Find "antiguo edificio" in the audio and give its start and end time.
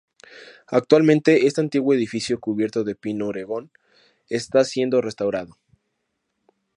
1.61-2.39